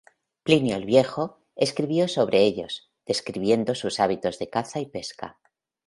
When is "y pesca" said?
4.79-5.37